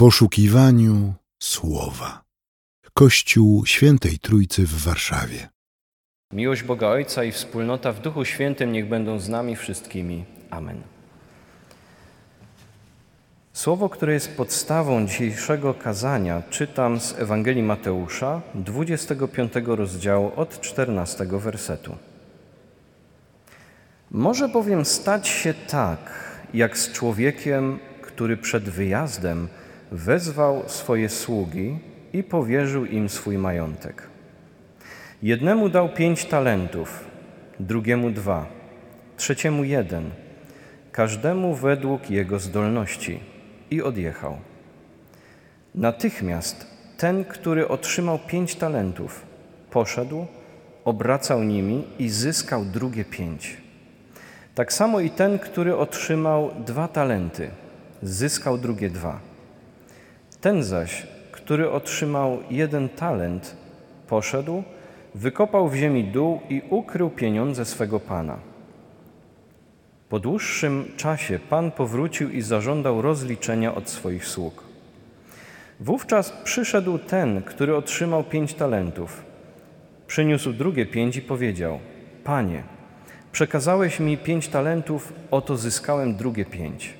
[0.00, 2.22] poszukiwaniu słowa.
[2.94, 5.48] Kościół Świętej Trójcy w Warszawie.
[6.32, 10.24] Miłość Boga Ojca i wspólnota w Duchu Świętym niech będą z nami wszystkimi.
[10.50, 10.82] Amen.
[13.52, 21.96] Słowo, które jest podstawą dzisiejszego kazania, czytam z Ewangelii Mateusza, 25 rozdziału od 14 wersetu.
[24.10, 25.98] Może bowiem stać się tak,
[26.54, 29.48] jak z człowiekiem, który przed wyjazdem
[29.92, 31.78] wezwał swoje sługi
[32.12, 34.02] i powierzył im swój majątek.
[35.22, 37.04] Jednemu dał pięć talentów,
[37.60, 38.46] drugiemu dwa,
[39.16, 40.10] trzeciemu jeden,
[40.92, 43.20] każdemu według jego zdolności
[43.70, 44.36] i odjechał.
[45.74, 49.22] Natychmiast ten, który otrzymał pięć talentów,
[49.70, 50.26] poszedł,
[50.84, 53.56] obracał nimi i zyskał drugie pięć.
[54.54, 57.50] Tak samo i ten, który otrzymał dwa talenty,
[58.02, 59.29] zyskał drugie dwa.
[60.40, 63.56] Ten zaś, który otrzymał jeden talent,
[64.08, 64.62] poszedł,
[65.14, 68.38] wykopał w ziemi dół i ukrył pieniądze swego pana.
[70.08, 74.62] Po dłuższym czasie pan powrócił i zażądał rozliczenia od swoich sług.
[75.80, 79.24] Wówczas przyszedł ten, który otrzymał pięć talentów.
[80.06, 81.78] Przyniósł drugie pięć i powiedział:
[82.24, 82.62] Panie,
[83.32, 86.94] przekazałeś mi pięć talentów, oto zyskałem drugie pięć.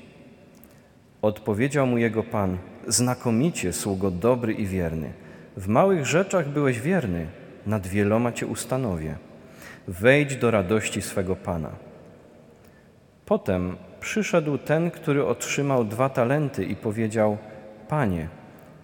[1.21, 5.13] Odpowiedział mu jego pan: Znakomicie, sługo dobry i wierny.
[5.57, 7.27] W małych rzeczach byłeś wierny,
[7.67, 9.15] nad wieloma cię ustanowię.
[9.87, 11.69] Wejdź do radości swego pana.
[13.25, 17.37] Potem przyszedł ten, który otrzymał dwa talenty i powiedział:
[17.87, 18.27] Panie,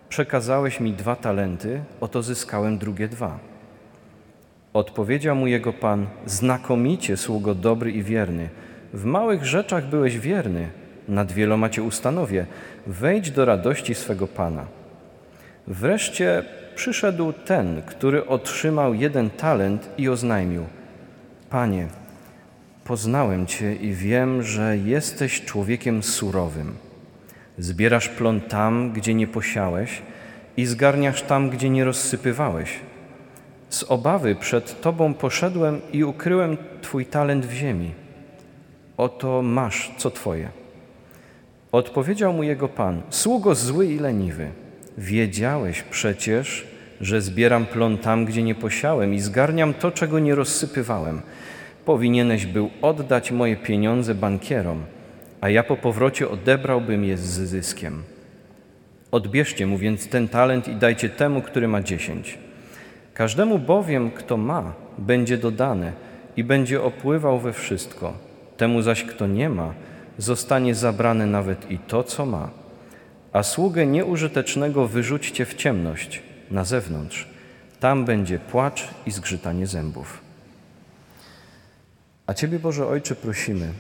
[0.10, 3.40] przekazałeś mi dwa talenty, oto zyskałem drugie dwa.
[4.74, 8.50] Odpowiedział mu jego pan: Znakomicie, sługo dobry i wierny.
[8.94, 10.70] W małych rzeczach byłeś wierny,
[11.08, 12.46] nad wieloma cię ustanowię.
[12.88, 14.66] Wejdź do radości swego pana.
[15.68, 16.44] Wreszcie
[16.76, 20.66] przyszedł ten, który otrzymał jeden talent i oznajmił:
[21.50, 21.88] Panie,
[22.84, 26.76] poznałem Cię i wiem, że jesteś człowiekiem surowym.
[27.58, 30.02] Zbierasz plon tam, gdzie nie posiałeś,
[30.58, 32.80] i zgarniasz tam, gdzie nie rozsypywałeś.
[33.70, 37.92] Z obawy przed Tobą poszedłem i ukryłem Twój talent w ziemi.
[38.98, 40.50] Oto masz, co Twoje.
[41.72, 44.50] Odpowiedział mu jego pan: Sługo zły i leniwy,
[44.98, 46.68] wiedziałeś przecież,
[47.02, 51.22] że zbieram plon tam, gdzie nie posiałem i zgarniam to, czego nie rozsypywałem.
[51.86, 54.84] Powinieneś był oddać moje pieniądze bankierom,
[55.42, 58.04] a ja po powrocie odebrałbym je z zyskiem.
[59.12, 62.38] Odbierzcie mu więc ten talent i dajcie temu, który ma dziesięć.
[63.14, 65.94] Każdemu bowiem, kto ma, będzie dodane
[66.38, 68.14] i będzie opływał we wszystko.
[68.58, 69.74] Temu zaś, kto nie ma,
[70.18, 72.50] zostanie zabrane nawet i to, co ma.
[73.34, 77.28] A sługę nieużytecznego wyrzućcie w ciemność, na zewnątrz.
[77.80, 80.22] Tam będzie płacz i zgrzytanie zębów.
[82.28, 83.74] A Ciebie, Boże Ojcze, prosimy,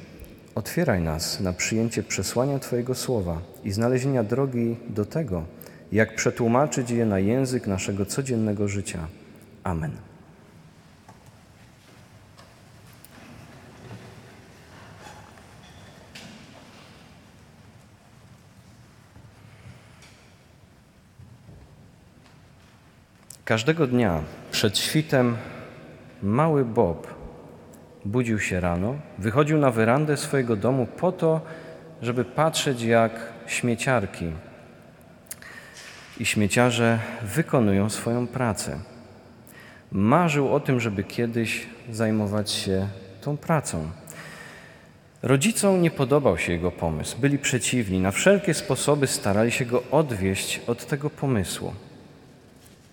[0.55, 5.43] otwieraj nas na przyjęcie przesłania Twojego słowa i znalezienia drogi do tego,
[5.91, 9.07] jak przetłumaczyć je na język naszego codziennego życia.
[9.63, 9.91] Amen.
[23.47, 24.21] Każdego dnia
[24.51, 25.37] przed świtem
[26.23, 27.07] mały Bob
[28.05, 31.41] budził się rano, wychodził na werandę swojego domu po to,
[32.01, 33.11] żeby patrzeć, jak
[33.45, 34.31] śmieciarki
[36.19, 38.79] i śmieciarze wykonują swoją pracę.
[39.91, 42.87] Marzył o tym, żeby kiedyś zajmować się
[43.21, 43.89] tą pracą.
[45.23, 50.61] Rodzicom nie podobał się jego pomysł, byli przeciwni, na wszelkie sposoby starali się go odwieść
[50.67, 51.73] od tego pomysłu.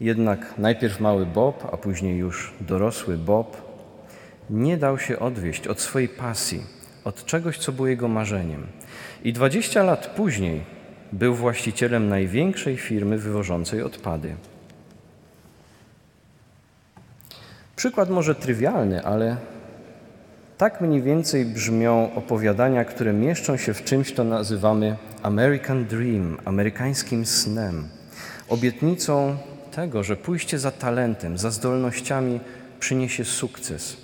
[0.01, 3.75] Jednak najpierw mały Bob, a później już dorosły Bob
[4.51, 6.63] nie dał się odwieść od swojej pasji,
[7.05, 8.67] od czegoś, co było jego marzeniem.
[9.25, 10.61] I 20 lat później
[11.13, 14.37] był właścicielem największej firmy wywożącej odpady.
[17.77, 19.37] Przykład może trywialny, ale
[20.59, 27.27] tak mniej więcej brzmią opowiadania, które mieszczą się w czymś, co nazywamy American Dream, amerykańskim
[27.27, 27.89] snem,
[28.49, 29.37] obietnicą
[29.75, 32.41] tego, że pójście za talentem, za zdolnościami
[32.81, 33.97] przyniesie sukces,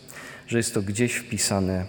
[0.46, 1.84] że jest to gdzieś wpisane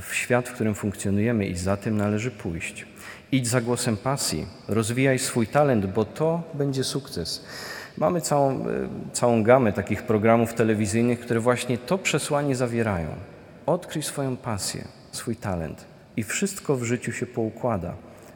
[0.00, 2.86] w świat, w którym funkcjonujemy i za tym należy pójść.
[3.32, 7.44] Idź za głosem pasji, rozwijaj swój talent, bo to będzie sukces.
[7.98, 13.08] Mamy całą, e, całą gamę takich programów telewizyjnych, które właśnie to przesłanie zawierają.
[13.66, 15.84] Odkryj swoją pasję, swój talent
[16.16, 17.94] i wszystko w życiu się poukłada.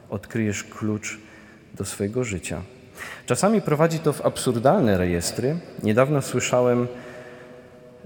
[0.09, 1.19] Odkryjesz klucz
[1.75, 2.61] do swojego życia.
[3.25, 5.55] Czasami prowadzi to w absurdalne rejestry.
[5.83, 6.87] Niedawno słyszałem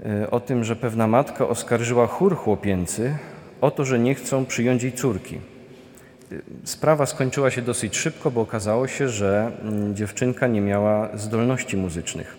[0.04, 3.14] e, o tym, że pewna matka oskarżyła chór chłopięcy
[3.62, 5.36] o to, że nie chcą przyjąć jej córki.
[5.36, 11.76] E, sprawa skończyła się dosyć szybko, bo okazało się, że mm, dziewczynka nie miała zdolności
[11.76, 12.36] muzycznych.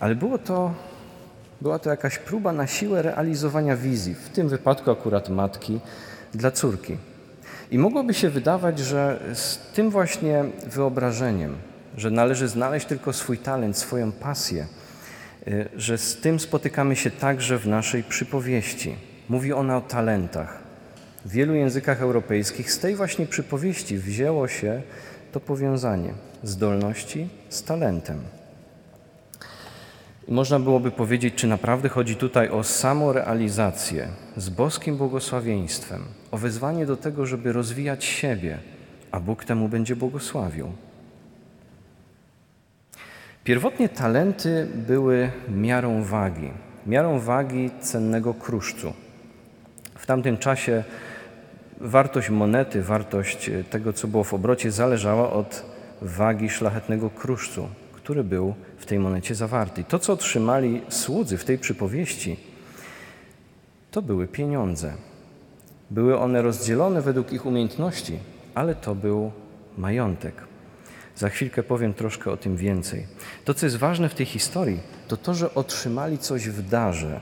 [0.00, 0.74] Ale było to,
[1.60, 5.80] była to jakaś próba na siłę realizowania wizji, w tym wypadku akurat matki,
[6.34, 6.96] dla córki.
[7.70, 11.56] I mogłoby się wydawać, że z tym właśnie wyobrażeniem,
[11.96, 14.66] że należy znaleźć tylko swój talent, swoją pasję,
[15.48, 18.94] y, że z tym spotykamy się także w naszej przypowieści.
[19.28, 20.58] Mówi ona o talentach.
[21.24, 24.82] W wielu językach europejskich z tej właśnie przypowieści wzięło się
[25.32, 28.20] to powiązanie zdolności z talentem.
[30.28, 36.96] Można byłoby powiedzieć, czy naprawdę chodzi tutaj o samorealizację z boskim błogosławieństwem, o wezwanie do
[36.96, 38.58] tego, żeby rozwijać siebie,
[39.10, 40.72] a Bóg temu będzie błogosławił.
[43.50, 46.50] Pierwotnie talenty były miarą wagi,
[46.86, 48.92] miarą wagi cennego kruszcu.
[49.94, 50.84] W tamtym czasie
[51.80, 55.64] wartość monety, wartość tego, co było w obrocie, zależała od
[56.02, 59.84] wagi szlachetnego kruszcu, który był w tej monecie zawarty.
[59.84, 62.36] To, co otrzymali słudzy w tej przypowieści,
[63.90, 64.92] to były pieniądze.
[65.90, 68.18] Były one rozdzielone według ich umiejętności,
[68.54, 69.32] ale to był
[69.78, 70.49] majątek.
[71.20, 73.06] Za chwilkę powiem troszkę o tym więcej.
[73.44, 77.20] To, co jest ważne w tej historii, to to, że otrzymali coś w darze,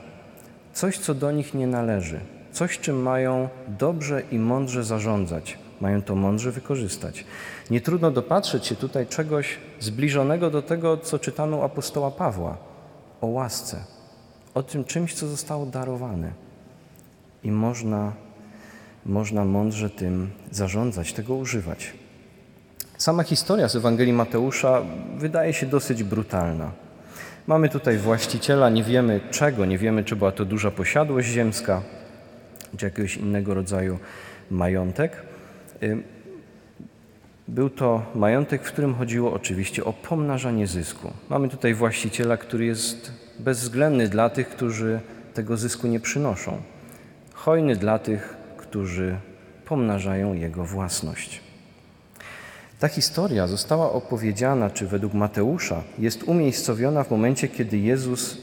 [0.73, 2.19] coś, co do nich nie należy,
[2.51, 7.25] coś, czym mają dobrze i mądrze zarządzać, mają to mądrze wykorzystać.
[7.69, 12.57] Nie trudno dopatrzeć się tutaj czegoś zbliżonego do tego, co czytano u apostoła Pawła
[13.21, 13.83] o łasce,
[14.53, 16.31] o tym czymś, co zostało darowane.
[17.43, 18.13] I można,
[19.05, 21.93] można mądrze tym zarządzać, tego używać.
[22.99, 24.81] Sama historia z Ewangelii Mateusza
[25.17, 26.71] wydaje się dosyć brutalna.
[27.47, 31.81] Mamy tutaj właściciela, nie wiemy czego, nie wiemy, czy była to duża posiadłość ziemska,
[32.77, 33.99] czy jakiegoś innego rodzaju
[34.51, 35.21] majątek.
[37.47, 41.11] Był to majątek, w którym chodziło oczywiście o pomnażanie zysku.
[41.29, 44.99] Mamy tutaj właściciela, który jest bezwzględny dla tych, którzy
[45.33, 46.61] tego zysku nie przynoszą,
[47.33, 49.17] hojny dla tych, którzy
[49.65, 51.48] pomnażają jego własność.
[52.79, 58.37] Ta historia została opowiedziana, czy według Mateusza jest umiejscowiona w momencie, kiedy Jezus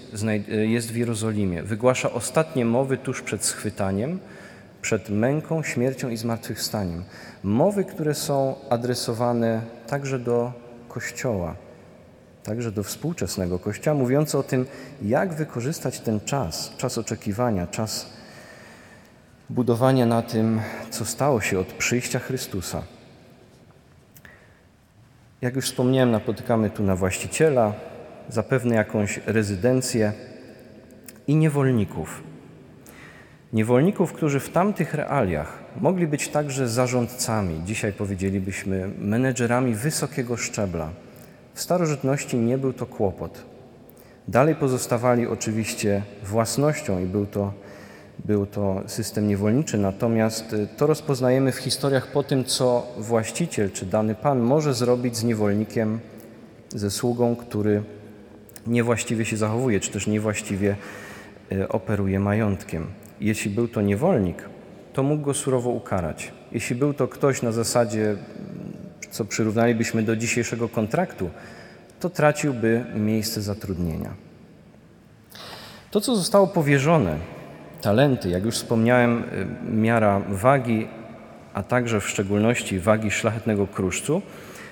[0.49, 1.63] jest w Jerozolimie.
[1.63, 4.19] Wygłasza ostatnie mowy tuż przed schwytaniem,
[4.83, 7.05] przed męką, śmiercią i zmartwychwstaniem.
[7.43, 10.53] Mowy, które są adresowane także do
[10.89, 11.55] Kościoła,
[12.45, 14.67] także do współczesnego Kościoła, mówiące o tym,
[15.03, 18.07] jak wykorzystać ten czas, czas oczekiwania, czas
[19.51, 20.61] budowania na tym,
[20.91, 22.83] co stało się od przyjścia Chrystusa.
[25.43, 27.73] Jak już wspomniałem, napotykamy tu na właściciela,
[28.29, 30.13] zapewne jakąś rezydencję
[31.27, 32.23] i niewolników.
[33.53, 40.91] Niewolników, którzy w tamtych realiach mogli być także zarządcami, dzisiaj powiedzielibyśmy menedżerami wysokiego szczebla.
[41.55, 43.43] W starożytności nie był to kłopot.
[44.29, 47.53] Dalej pozostawali oczywiście własnością i był to,
[48.25, 53.87] był to system niewolniczy, natomiast y, to rozpoznajemy w historiach po tym, co właściciel czy
[53.87, 56.01] dany pan może zrobić z niewolnikiem,
[56.69, 57.83] ze sługą, który
[58.67, 60.77] niewłaściwie się zachowuje, czy też niewłaściwie
[61.53, 62.87] y, operuje majątkiem.
[63.21, 64.49] Jeśli był to niewolnik,
[64.93, 66.33] to mógł go surowo ukarać.
[66.53, 68.17] Jeśli był to ktoś na zasadzie,
[69.11, 71.31] co przyrównalibyśmy do dzisiejszego kontraktu,
[72.01, 74.15] to traciłby miejsce zatrudnienia.
[75.91, 77.19] To, co zostało powierzone,
[77.87, 80.89] talenty, jak już wspomniałem, y, miara wagi,
[81.55, 84.23] a także w szczególności wagi szlachetnego kruszcu,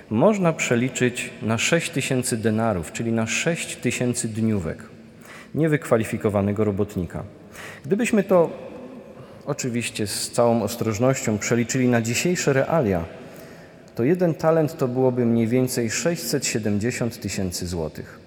[0.09, 4.83] można przeliczyć na 6 tysięcy denarów, czyli na 6 tysięcy dniówek
[5.55, 7.23] niewykwalifikowanego robotnika.
[7.85, 8.49] Gdybyśmy to
[9.45, 13.03] oczywiście z całą ostrożnością przeliczyli na dzisiejsze realia,
[13.95, 18.24] to jeden talent to byłoby mniej więcej 670 tysięcy złotych.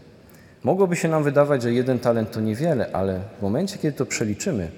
[0.65, 4.71] Mogłoby się nam wydawać, że jeden talent to niewiele, ale w momencie, kiedy to przeliczymy,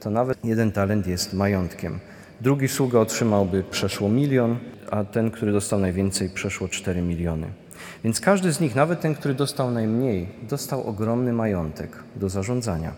[0.00, 1.98] to nawet jeden talent jest majątkiem.
[2.40, 4.58] Drugi sługa otrzymałby przeszło milion,
[4.90, 7.46] a ten, który dostał najwięcej, przeszło 4 miliony.
[8.04, 12.92] Więc każdy z nich, nawet ten, który dostał najmniej, dostał ogromny majątek do zarządzania.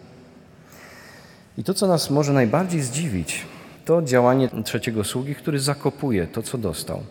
[1.59, 3.47] I to, co nas może najbardziej zdziwić,
[3.85, 7.03] to działanie trzeciego sługi, który zakopuje to, co dostał.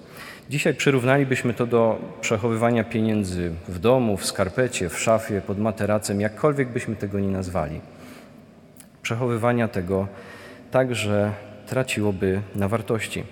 [0.50, 6.70] Dzisiaj przyrównalibyśmy to do przechowywania pieniędzy w domu, w skarpecie, w szafie, pod materacem, jakkolwiek
[6.70, 7.82] byśmy tego nie nazwali.
[9.02, 10.08] Przechowywania tego
[10.72, 11.32] także
[11.68, 13.24] traciłoby na wartości.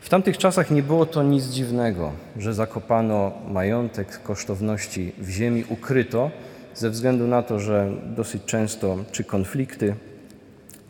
[0.00, 6.30] W tamtych czasach nie było to nic dziwnego, że zakopano majątek kosztowności w ziemi, ukryto,
[6.74, 9.94] ze względu na to, że dosyć często czy konflikty,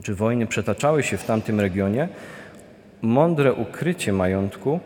[0.03, 2.09] czy wojny przetaczały się w tamtym regionie,
[3.03, 4.81] mądre ukrycie majątku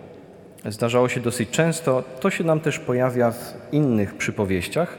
[0.69, 2.05] zdarzało się dosyć często.
[2.21, 4.99] To się nam też pojawia w innych przypowieściach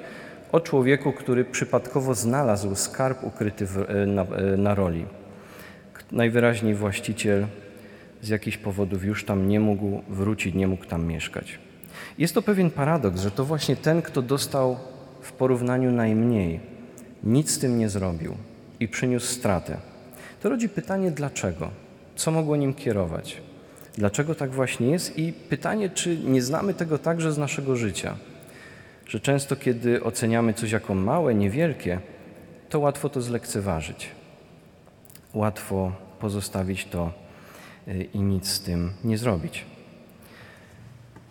[0.52, 5.06] o człowieku, który przypadkowo znalazł skarb ukryty w, e, na, e, na roli.
[6.12, 7.48] Najwyraźniej właściciel
[8.22, 11.60] z jakichś powodów już tam nie mógł wrócić, nie mógł tam mieszkać.
[12.18, 14.78] Jest to pewien paradoks, że to właśnie ten, kto dostał
[15.22, 16.60] w porównaniu najmniej,
[17.24, 18.36] nic z tym nie zrobił
[18.80, 19.78] i przyniósł stratę.
[20.42, 21.70] To rodzi pytanie, dlaczego?
[22.16, 23.42] Co mogło nim kierować?
[23.98, 25.20] Dlaczego tak właśnie jest?
[25.20, 28.16] I pytanie, czy nie znamy tego także z naszego życia?
[29.08, 32.00] Że często, kiedy oceniamy coś jako małe, niewielkie,
[32.70, 34.08] to łatwo to zlekceważyć.
[35.34, 37.12] Łatwo pozostawić to
[37.88, 39.66] y, i nic z tym nie zrobić.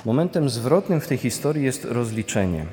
[0.04, 2.66] Momentem zwrotnym w tej historii jest rozliczenie.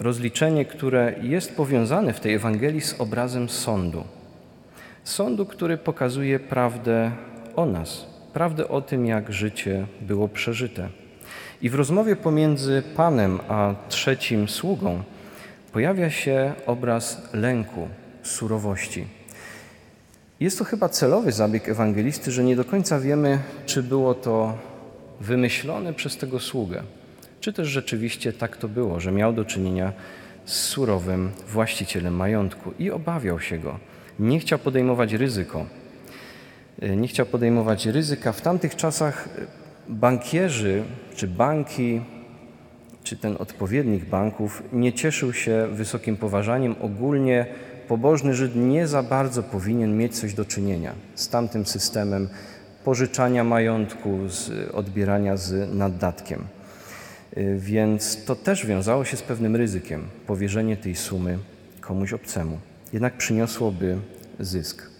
[0.00, 4.04] Rozliczenie, które jest powiązane w tej Ewangelii z obrazem sądu.
[5.04, 7.12] Sądu, który pokazuje prawdę
[7.56, 10.88] o nas, prawdę o tym, jak życie było przeżyte.
[11.62, 15.02] I w rozmowie pomiędzy Panem a trzecim sługą
[15.72, 17.88] pojawia się obraz lęku,
[18.22, 19.06] surowości.
[20.40, 24.58] Jest to chyba celowy zabieg ewangelisty, że nie do końca wiemy, czy było to
[25.20, 26.82] wymyślone przez tego sługę,
[27.40, 29.92] czy też rzeczywiście tak to było, że miał do czynienia
[30.44, 33.78] z surowym właścicielem majątku i obawiał się go.
[34.18, 35.66] Nie chciał podejmować ryzyko.
[36.82, 38.32] E, nie chciał podejmować ryzyka.
[38.32, 39.46] W tamtych czasach e,
[39.88, 40.82] bankierzy
[41.16, 42.00] czy banki,
[43.04, 46.74] czy ten odpowiednik banków nie cieszył się wysokim poważaniem.
[46.80, 47.46] Ogólnie
[47.88, 52.28] pobożny Żyd nie za bardzo powinien mieć coś do czynienia z tamtym systemem
[52.84, 56.44] pożyczania majątku, z odbierania z naddatkiem.
[57.36, 61.38] E, więc to też wiązało się z pewnym ryzykiem powierzenie tej sumy
[61.80, 62.58] komuś obcemu.
[62.92, 63.98] Jednak przyniosłoby
[64.40, 64.91] zysk.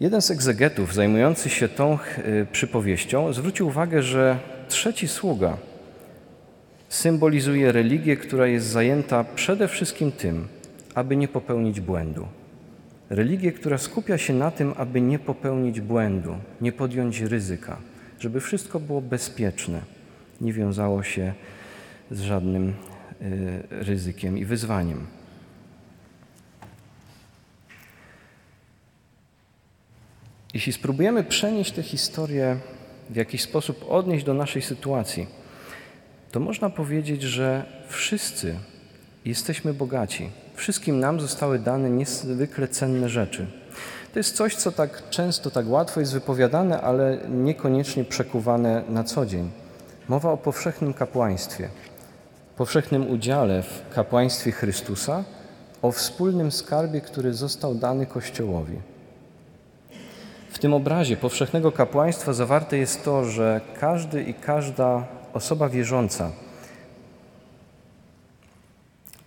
[0.00, 4.38] Jeden z egzegetów zajmujący się tą e, przypowieścią zwrócił uwagę, że
[4.68, 5.56] trzeci sługa
[6.88, 10.48] symbolizuje religię, która jest zajęta przede wszystkim tym,
[10.94, 12.26] aby nie popełnić błędu.
[13.10, 17.76] Religię, która skupia się na tym, aby nie popełnić błędu, nie podjąć ryzyka,
[18.20, 19.80] żeby wszystko było bezpieczne,
[20.40, 21.32] nie wiązało się
[22.10, 22.74] z żadnym y,
[23.70, 25.19] ryzykiem i wyzwaniem.
[30.54, 32.56] Jeśli spróbujemy przenieść tę historię
[33.10, 35.26] w jakiś sposób, odnieść do naszej sytuacji,
[36.32, 38.56] to można powiedzieć, że wszyscy
[39.24, 40.30] jesteśmy bogaci.
[40.54, 43.46] Wszystkim nam zostały dane niezwykle cenne rzeczy.
[44.12, 49.26] To jest coś, co tak często, tak łatwo jest wypowiadane, ale niekoniecznie przekuwane na co
[49.26, 49.50] dzień.
[50.08, 51.68] Mowa o powszechnym kapłaństwie,
[52.56, 55.24] powszechnym udziale w kapłaństwie Chrystusa,
[55.82, 58.76] o wspólnym skarbie, który został dany Kościołowi.
[60.50, 66.30] W tym obrazie powszechnego kapłaństwa zawarte jest to, że każdy i każda osoba wierząca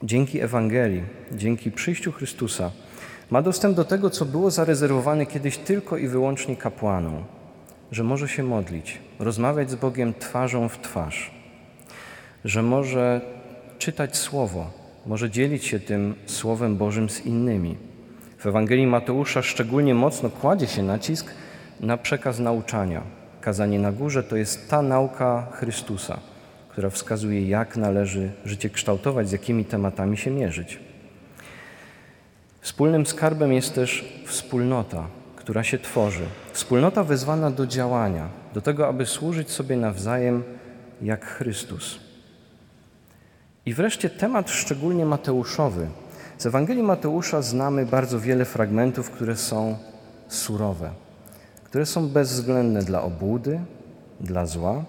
[0.03, 2.72] dzięki Ewangelii, dzięki przyjściu Chrystusa
[3.30, 7.24] ma dostęp do tego, co było zarezerwowane kiedyś tylko i wyłącznie kapłanom,
[7.92, 11.32] że może się modlić, rozmawiać z Bogiem twarzą w twarz,
[12.46, 13.22] że może
[13.80, 14.72] czytać Słowo,
[15.06, 17.93] może dzielić się tym Słowem Bożym z innymi
[18.44, 21.32] w Ewangelii Mateusza szczególnie mocno kładzie się nacisk
[21.80, 23.02] na przekaz nauczania.
[23.42, 26.20] Kazanie na górze to jest ta nauka Chrystusa,
[26.70, 30.80] która wskazuje, jak należy życie kształtować, z jakimi tematami się mierzyć.
[32.62, 36.26] Wspólnym skarbem jest też wspólnota, która się tworzy.
[36.52, 40.44] Wspólnota wezwana do działania, do tego, aby służyć sobie nawzajem
[41.02, 42.00] jak Chrystus.
[43.66, 45.88] I wreszcie temat szczególnie Mateuszowy–
[46.44, 49.78] z Ewangelii Mateusza znamy bardzo wiele fragmentów, które są
[50.28, 50.90] surowe,
[51.64, 53.60] które są bezwzględne dla obłudy,
[54.20, 54.84] dla zła,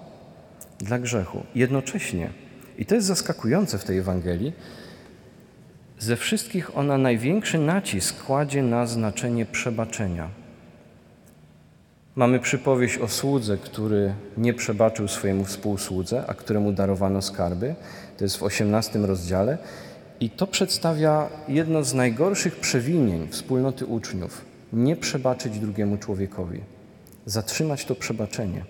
[0.78, 1.42] dla grzechu.
[1.54, 2.30] Jednocześnie,
[2.78, 4.52] i to jest zaskakujące w tej Ewangelii,
[5.98, 10.28] ze wszystkich ona największy nacisk kładzie na znaczenie przebaczenia.
[12.16, 17.74] Mamy przypowieść o słudze, który nie przebaczył swojemu współsłudze, a któremu darowano skarby.
[18.16, 19.58] To jest w 18 rozdziale.
[20.24, 26.60] I to przedstawia jedno z najgorszych przewinień wspólnoty uczniów nie przebaczyć drugiemu człowiekowi,
[27.26, 28.64] zatrzymać to przebaczenie.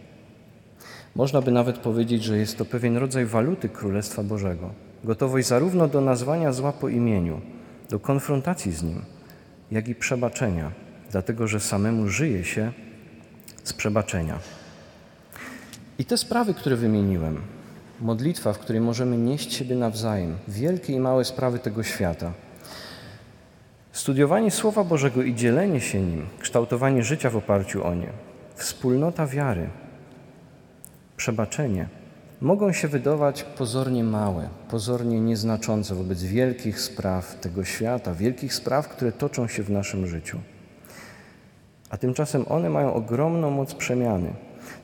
[1.15, 4.71] Można by nawet powiedzieć, że jest to pewien rodzaj waluty Królestwa Bożego.
[5.05, 7.41] Gotowość zarówno do nazwania zła po imieniu,
[7.91, 9.03] do konfrontacji z nim,
[9.71, 10.71] jak i przebaczenia,
[11.11, 12.73] dlatego że samemu żyje się
[13.65, 14.39] z przebaczenia.
[15.99, 17.41] I te sprawy, które wymieniłem,
[18.05, 22.33] modlitwa, w której możemy nieść siebie nawzajem, wielkie i małe sprawy tego świata,
[23.93, 28.09] studiowanie Słowa Bożego i dzielenie się nim, kształtowanie życia w oparciu o nie,
[28.55, 29.69] wspólnota wiary,
[31.17, 31.89] przebaczenie
[32.41, 39.13] mogą się wydawać pozornie małe, pozornie nieznaczące wobec wielkich spraw tego świata, wielkich spraw, które
[39.13, 40.41] toczą się w naszym życiu.
[41.91, 44.35] A tymczasem one mają ogromną moc przemiany.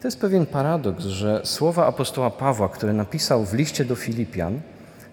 [0.01, 4.61] To jest pewien paradoks, że słowa apostoła Pawła, które napisał w liście do Filipian,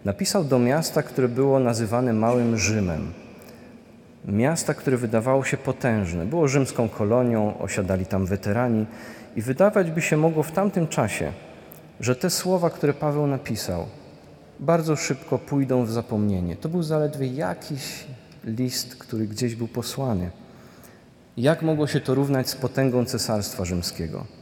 [0.05, 3.13] napisał do miasta, które było nazywane Małym Rzymem.
[4.25, 6.25] Miasta, które wydawało się potężne.
[6.25, 8.85] Było rzymską kolonią, osiadali tam weterani
[9.35, 11.31] i wydawać by się mogło w tamtym czasie,
[11.99, 13.85] że te słowa, które Paweł napisał,
[14.59, 16.55] bardzo szybko pójdą w zapomnienie.
[16.55, 18.05] To był zaledwie jakiś
[18.43, 20.31] list, który gdzieś był posłany.
[21.37, 24.37] Jak mogło się to równać z potęgą Cesarstwa Rzymskiego?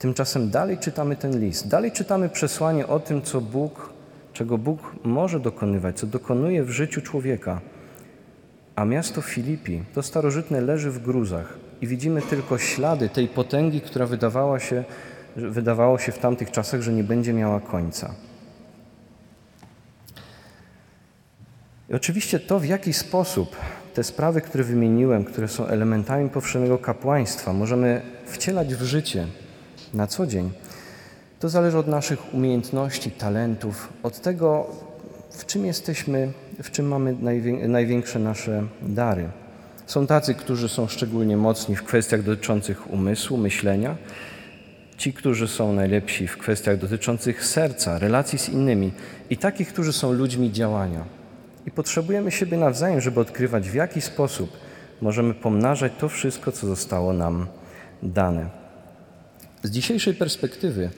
[0.00, 3.92] Tymczasem dalej czytamy ten list, dalej czytamy przesłanie o tym, co Bóg,
[4.32, 7.60] czego Bóg może dokonywać, co dokonuje w życiu człowieka.
[8.76, 14.06] A miasto Filipi, to starożytne, leży w gruzach i widzimy tylko ślady tej potęgi, która
[14.06, 14.84] wydawała się,
[15.36, 18.14] wydawało się w tamtych czasach, że nie będzie miała końca.
[21.90, 23.56] I oczywiście to, w jaki sposób
[23.94, 29.26] te sprawy, które wymieniłem, które są elementami powszechnego kapłaństwa, możemy wcielać w życie
[29.94, 30.50] na co dzień,
[31.40, 34.66] to zależy od naszych umiejętności, talentów, od tego,
[35.30, 36.32] w czym jesteśmy,
[36.62, 37.16] w czym mamy
[37.68, 39.28] największe nasze dary.
[39.86, 43.96] Są tacy, którzy są szczególnie mocni w kwestiach dotyczących umysłu, myślenia,
[44.96, 48.92] ci, którzy są najlepsi w kwestiach dotyczących serca, relacji z innymi
[49.30, 51.04] i takich, którzy są ludźmi działania.
[51.66, 54.56] I potrzebujemy siebie nawzajem, żeby odkrywać, w jaki sposób
[55.00, 57.46] możemy pomnażać to wszystko, co zostało nam
[58.02, 58.59] dane.
[59.62, 60.90] Z dzisiejszej perspektywy,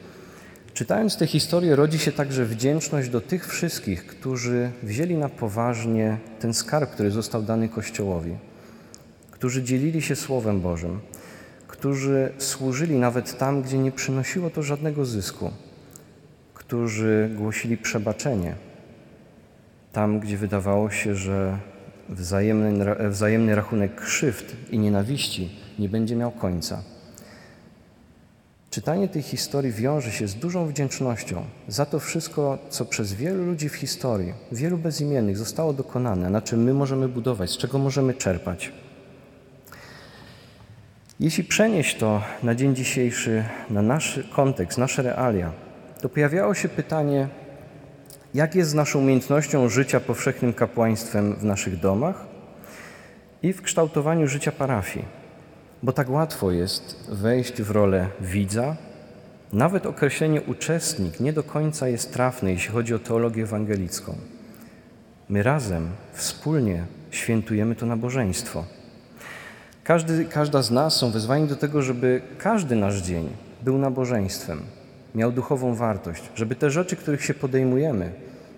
[0.75, 6.55] czytając tę historię, rodzi się także wdzięczność do tych wszystkich, którzy wzięli na poważnie ten
[6.55, 8.37] skarb, który został dany Kościołowi,
[9.31, 11.01] którzy dzielili się Słowem Bożym,
[11.68, 15.51] którzy służyli nawet tam, gdzie nie przynosiło to żadnego zysku,
[16.55, 18.55] którzy głosili przebaczenie,
[19.92, 21.59] tam, gdzie wydawało się, że
[22.09, 26.91] wzajemny, wzajemny rachunek krzywd i nienawiści nie będzie miał końca.
[28.72, 33.68] Czytanie tej historii wiąże się z dużą wdzięcznością za to wszystko, co przez wielu ludzi
[33.68, 38.72] w historii, wielu bezimiennych zostało dokonane, na czym my możemy budować, z czego możemy czerpać.
[41.20, 45.52] Jeśli przenieść to na dzień dzisiejszy, na nasz kontekst, nasze realia,
[46.00, 47.28] to pojawiało się pytanie,
[48.35, 52.26] jak jest z naszą umiejętnością życia powszechnym kapłaństwem w naszych domach
[53.42, 55.21] i w kształtowaniu życia parafii.
[55.83, 58.77] Bo tak łatwo jest wejść w rolę widza.
[59.53, 64.14] Nawet określenie uczestnik nie do końca jest trafne, jeśli chodzi o teologię ewangelicką.
[65.29, 68.64] My razem, wspólnie świętujemy to nabożeństwo.
[69.85, 73.29] Każdy, każda z nas są wezwani do tego, żeby każdy nasz dzień
[73.62, 74.61] był nabożeństwem,
[75.14, 78.12] miał duchową wartość, żeby te rzeczy, których się podejmujemy,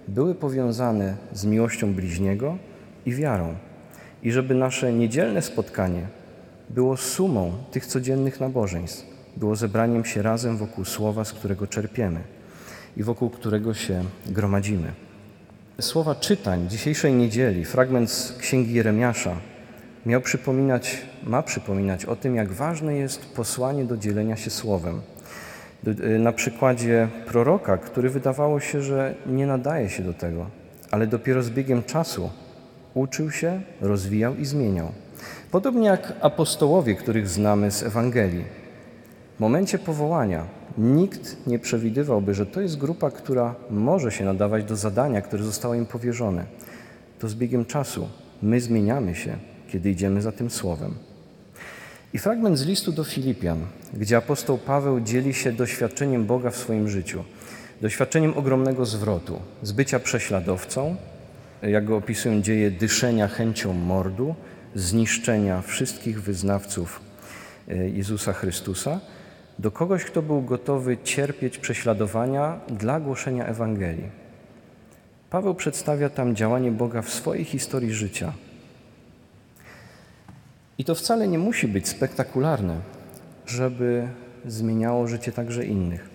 [0.09, 2.59] były powiązane z miłością bliźniego
[3.07, 3.55] i wiarą.
[4.23, 6.07] I żeby nasze niedzielne spotkanie
[6.71, 12.21] było sumą tych codziennych nabożeństw, było zebraniem się razem wokół słowa, z którego czerpiemy
[12.97, 14.93] i wokół którego się gromadzimy.
[15.81, 19.37] Słowa czytań dzisiejszej niedzieli, fragment z Księgi Jeremiasza,
[20.07, 25.01] miał przypominać, ma przypominać o tym, jak ważne jest posłanie do dzielenia się słowem.
[26.19, 30.47] Na przykładzie proroka, który wydawało się, że nie nadaje się do tego,
[30.91, 32.31] ale dopiero z biegiem czasu
[32.95, 34.93] uczył się, rozwijał i zmieniał.
[35.51, 38.45] Podobnie jak apostołowie, których znamy z Ewangelii.
[39.37, 40.45] W momencie powołania
[40.79, 45.75] nikt nie przewidywałby, że to jest grupa, która może się nadawać do zadania, które zostało
[45.75, 46.45] im powierzone.
[47.19, 48.09] To z biegiem czasu
[48.43, 49.37] my zmieniamy się,
[49.69, 50.95] kiedy idziemy za tym słowem.
[52.13, 53.59] I fragment z listu do Filipian,
[53.95, 57.25] gdzie apostoł Paweł dzieli się doświadczeniem Boga w swoim życiu,
[57.81, 60.97] doświadczeniem ogromnego zwrotu, z bycia prześladowcą,
[61.63, 64.35] jak go opisują dzieje, dyszenia chęcią mordu,
[64.75, 67.01] zniszczenia wszystkich wyznawców
[67.69, 69.01] e, Jezusa Chrystusa,
[69.59, 74.11] do kogoś, kto był gotowy cierpieć prześladowania dla głoszenia Ewangelii.
[75.31, 78.33] Paweł przedstawia tam działanie Boga w swojej historii życia–
[80.79, 82.77] i to wcale nie musi być spektakularne,
[83.47, 84.09] żeby
[84.47, 86.11] zmieniało życie także innych.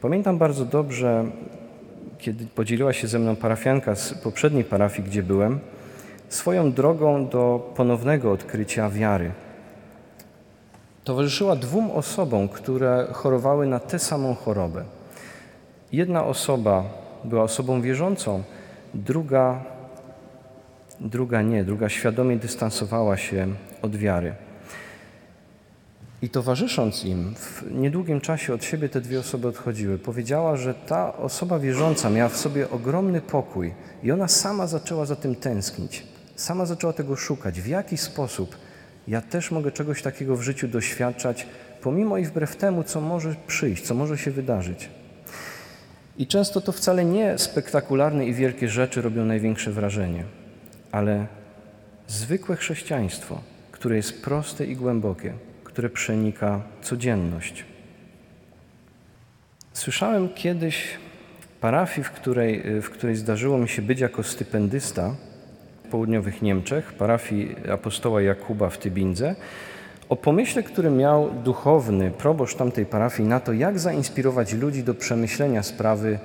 [0.00, 1.24] Pamiętam bardzo dobrze,
[2.18, 5.60] kiedy podzieliła się ze mną parafianka z poprzedniej parafii, gdzie byłem,
[6.28, 9.30] swoją drogą do ponownego odkrycia wiary.
[11.04, 14.84] towarzyszyła dwóm osobom, które chorowały na tę samą chorobę.
[15.92, 16.84] Jedna osoba
[17.24, 18.42] była osobą wierzącą,
[18.94, 19.64] druga,
[21.00, 23.48] druga nie, druga świadomie dystansowała się
[23.82, 24.34] od wiary.
[26.22, 29.98] I towarzysząc im, w niedługim czasie od siebie te dwie osoby odchodziły.
[29.98, 35.16] Powiedziała, że ta osoba wierząca miała w sobie ogromny pokój i ona sama zaczęła za
[35.16, 36.13] tym tęsknić.
[36.36, 37.60] Sama zaczęła tego szukać.
[37.60, 38.56] W jaki sposób
[39.08, 41.46] ja też mogę czegoś takiego w życiu doświadczać,
[41.80, 44.88] pomimo i wbrew temu, co może przyjść, co może się wydarzyć.
[46.18, 50.24] I często to wcale nie spektakularne i wielkie rzeczy robią największe wrażenie,
[50.92, 51.26] ale
[52.08, 53.40] zwykłe chrześcijaństwo,
[53.72, 55.32] które jest proste i głębokie,
[55.64, 57.64] które przenika codzienność.
[59.72, 60.88] Słyszałem kiedyś
[61.60, 65.14] parafii, w której, w której zdarzyło mi się być jako stypendysta
[65.94, 69.34] południowych Niemczech, parafii apostoła Jakuba w Tybindze,
[70.08, 75.62] o pomyśle, który miał duchowny proboszcz tamtej parafii na to, jak zainspirować ludzi do przemyślenia
[75.62, 76.18] sprawy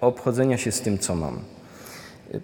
[0.00, 1.38] obchodzenia się z tym, co mam.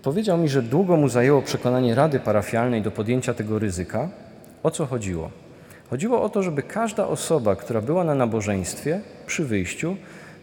[0.02, 4.08] Powiedział mi, że długo mu zajęło przekonanie rady parafialnej do podjęcia tego ryzyka.
[4.62, 5.30] O co chodziło?
[5.90, 9.96] Chodziło o to, żeby każda osoba, która była na nabożeństwie przy wyjściu,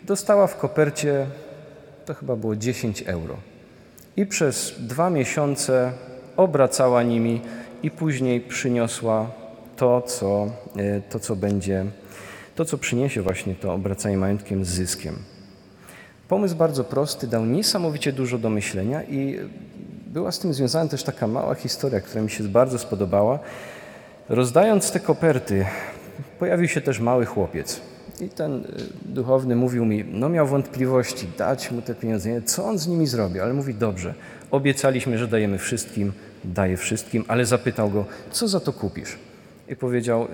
[0.04, 1.28] dostała w kopercie,
[2.06, 3.36] to chyba było 10 euro.
[4.18, 5.92] I przez dwa miesiące
[6.38, 7.42] obracała nimi
[7.84, 9.32] i później przyniosła
[9.78, 11.86] to, co, e, to, co będzie,
[12.56, 15.16] to, co przyniesie właśnie to obracanie majątkiem z zyskiem.
[16.28, 19.40] Pomysł bardzo prosty, dał niesamowicie dużo do myślenia i
[20.08, 23.40] była z tym związana też taka mała historia, która mi się bardzo spodobała.
[24.30, 25.66] Rozdając te koperty,
[26.40, 27.82] pojawił się też mały chłopiec.
[28.22, 28.66] I ten y,
[29.06, 33.40] duchowny mówił mi, no miał wątpliwości, dać mu te pieniądze, co on z nimi zrobi,
[33.40, 34.14] ale mówi, dobrze,
[34.52, 39.18] obiecaliśmy, że dajemy wszystkim, daje wszystkim, ale zapytał go, co za to kupisz?
[39.68, 40.28] I powiedział, y,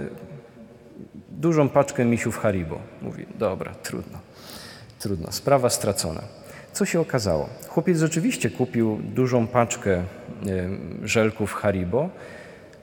[1.30, 2.80] dużą paczkę misiów Haribo.
[3.02, 4.20] Mówi, dobra, trudno,
[5.00, 6.22] trudno, sprawa stracona.
[6.74, 7.50] Co się okazało?
[7.68, 10.08] Chłopiec rzeczywiście kupił dużą paczkę y,
[11.08, 12.10] żelków Haribo,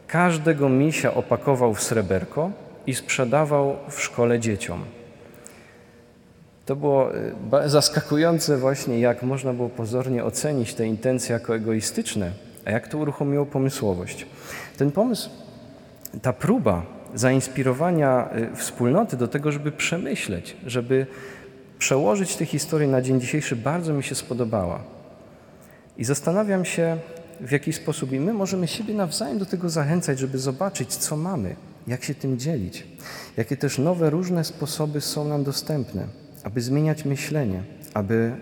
[0.07, 2.51] każdego misia opakował w sreberko
[2.89, 4.85] i sprzedawał w szkole dzieciom.
[6.67, 7.17] To było
[7.65, 12.33] y, zaskakujące właśnie, jak można było pozornie ocenić te intencje jako egoistyczne,
[12.65, 14.27] a jak to uruchomiło pomysłowość.
[14.77, 15.31] Ten pomysł,
[16.23, 16.83] ta próba
[17.15, 21.07] zainspirowania y, wspólnoty do tego, żeby przemyśleć, żeby
[21.79, 24.81] przełożyć tę historię na dzień dzisiejszy, bardzo mi się spodobała.
[25.99, 26.97] I zastanawiam się,
[27.41, 31.57] w jaki sposób i my możemy siebie nawzajem do tego zachęcać, żeby zobaczyć, co mamy,
[31.89, 32.87] jak się tym dzielić,
[33.37, 36.07] jakie też nowe, różne sposoby są nam dostępne,
[36.45, 37.63] aby zmieniać myślenie,
[37.95, 38.33] aby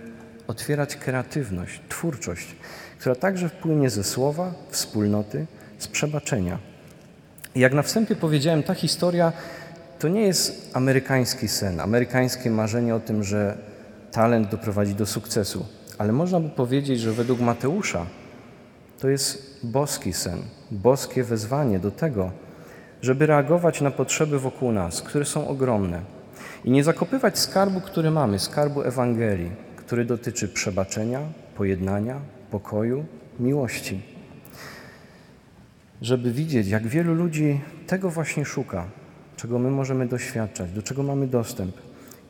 [0.46, 2.56] otwierać kreatywność, twórczość,
[2.98, 5.46] która także wpłynie ze słowa, wspólnoty,
[5.78, 6.59] z przebaczenia.
[7.54, 9.32] Jak na wstępie powiedziałem, ta historia
[9.98, 13.59] to nie jest amerykański sen, amerykańskie marzenie o tym, że
[14.12, 15.66] talent doprowadzi do sukcesu,
[15.98, 18.06] ale można by powiedzieć, że według Mateusza
[18.98, 22.30] to jest boski sen, boskie wezwanie do tego,
[23.02, 26.00] żeby reagować na potrzeby wokół nas, które są ogromne.
[26.64, 31.20] I nie zakopywać skarbu, który mamy, skarbu Ewangelii, który dotyczy przebaczenia,
[31.56, 33.04] pojednania, pokoju,
[33.40, 34.00] miłości.
[36.02, 38.85] Żeby widzieć, jak wielu ludzi tego właśnie szuka,
[39.37, 41.76] czego my możemy doświadczać, do czego mamy dostęp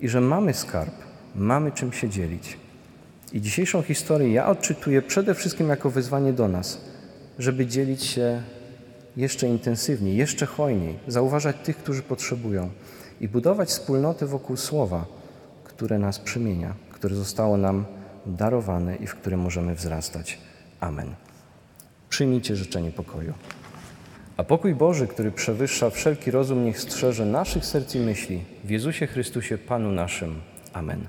[0.00, 0.94] i że mamy skarb,
[1.34, 2.58] mamy czym się dzielić.
[3.32, 6.80] I dzisiejszą historię ja odczytuję przede wszystkim jako wyzwanie do nas,
[7.38, 8.42] żeby dzielić się
[9.16, 12.70] jeszcze intensywniej, jeszcze hojniej, zauważać tych, którzy potrzebują
[13.20, 15.06] i budować wspólnotę wokół słowa,
[15.64, 17.84] które nas przemienia, które zostało nam
[18.26, 20.38] darowane i w które możemy wzrastać.
[20.80, 21.14] Amen.
[22.08, 23.32] Przyjmijcie życzenie pokoju.
[24.36, 29.06] A pokój Boży, który przewyższa wszelki rozum, niech strzeże naszych serc i myśli w Jezusie
[29.06, 30.40] Chrystusie, Panu naszym.
[30.72, 31.06] Amen.